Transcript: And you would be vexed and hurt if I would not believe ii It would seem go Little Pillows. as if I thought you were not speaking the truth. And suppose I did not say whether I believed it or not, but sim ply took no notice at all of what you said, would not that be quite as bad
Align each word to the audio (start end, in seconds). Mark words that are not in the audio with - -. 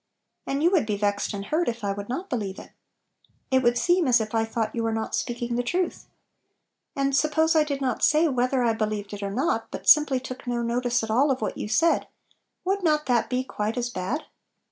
And 0.47 0.63
you 0.63 0.71
would 0.71 0.87
be 0.87 0.97
vexed 0.97 1.31
and 1.31 1.45
hurt 1.45 1.69
if 1.69 1.83
I 1.83 1.91
would 1.91 2.09
not 2.09 2.27
believe 2.27 2.57
ii 2.57 2.71
It 3.51 3.61
would 3.61 3.77
seem 3.77 4.05
go 4.05 4.07
Little 4.07 4.25
Pillows. 4.25 4.35
as 4.41 4.49
if 4.49 4.49
I 4.49 4.51
thought 4.51 4.73
you 4.73 4.81
were 4.81 4.91
not 4.91 5.13
speaking 5.13 5.53
the 5.55 5.61
truth. 5.61 6.07
And 6.95 7.15
suppose 7.15 7.55
I 7.55 7.63
did 7.63 7.81
not 7.81 8.03
say 8.03 8.27
whether 8.27 8.63
I 8.63 8.73
believed 8.73 9.13
it 9.13 9.21
or 9.21 9.29
not, 9.29 9.69
but 9.69 9.87
sim 9.87 10.07
ply 10.07 10.17
took 10.17 10.47
no 10.47 10.63
notice 10.63 11.03
at 11.03 11.11
all 11.11 11.29
of 11.29 11.39
what 11.43 11.55
you 11.55 11.67
said, 11.69 12.07
would 12.65 12.81
not 12.81 13.05
that 13.05 13.29
be 13.29 13.43
quite 13.43 13.77
as 13.77 13.91
bad 13.91 14.25